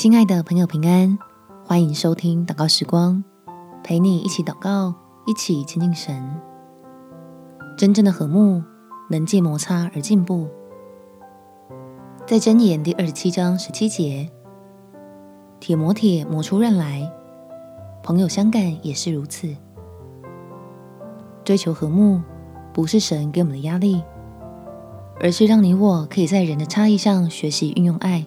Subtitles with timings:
[0.00, 1.18] 亲爱的朋友，平安，
[1.64, 3.24] 欢迎收听祷告时光，
[3.82, 4.94] 陪你一起祷告，
[5.26, 6.24] 一起亲近神。
[7.76, 8.62] 真正的和睦
[9.10, 10.46] 能借摩擦而进步。
[12.28, 14.30] 在箴言第二十七章十七节，
[15.58, 17.10] 铁磨铁磨出刃来，
[18.00, 19.52] 朋友相感也是如此。
[21.42, 22.22] 追求和睦，
[22.72, 24.00] 不是神给我们的压力，
[25.18, 28.24] 而是让你我可以在人的差异上学习运用爱。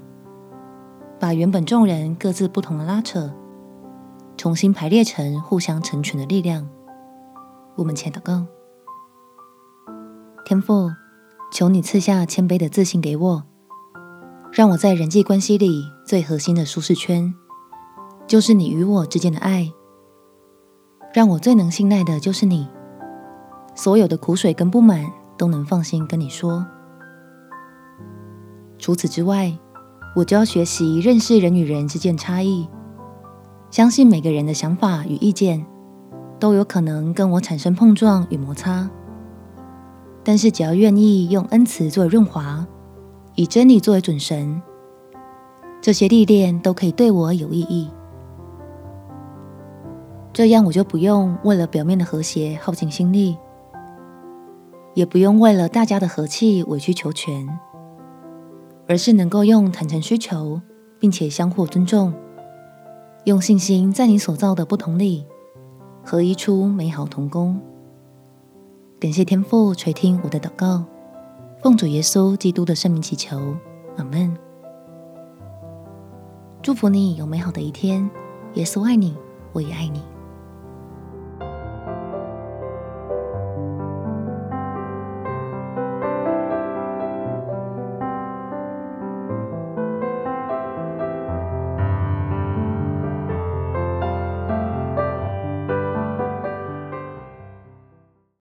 [1.21, 3.31] 把原本众人各自不同的拉扯，
[4.35, 6.67] 重新排列成互相成全的力量。
[7.75, 8.43] 我们前祷告：
[10.43, 10.89] 天父，
[11.53, 13.43] 求你赐下谦卑的自信给我，
[14.51, 17.31] 让我在人际关系里最核心的舒适圈，
[18.25, 19.71] 就是你与我之间的爱。
[21.13, 22.67] 让我最能信赖的就是你，
[23.75, 25.07] 所有的苦水跟不满
[25.37, 26.65] 都能放心跟你说。
[28.79, 29.55] 除此之外，
[30.13, 32.67] 我就要学习认识人与人之间差异，
[33.69, 35.65] 相信每个人的想法与意见
[36.37, 38.89] 都有可能跟我产生碰撞与摩擦，
[40.23, 42.67] 但是只要愿意用恩慈作为润滑，
[43.35, 44.61] 以真理作为准绳，
[45.81, 47.89] 这些历练都可以对我有意义。
[50.33, 53.37] 这样我就不用为了表面的和谐耗尽心力，
[54.93, 57.47] 也不用为了大家的和气委曲求全。
[58.91, 60.59] 而是能够用坦诚需求，
[60.99, 62.13] 并且相互尊重，
[63.23, 65.25] 用信心在你所造的不同里
[66.03, 67.57] 合一出美好同工。
[68.99, 70.83] 感谢天父垂听我的祷告，
[71.63, 73.55] 奉主耶稣基督的圣名祈求，
[73.95, 74.35] 阿门。
[76.61, 78.09] 祝福你有美好的一天。
[78.55, 79.15] 耶稣爱你，
[79.53, 80.10] 我也爱你。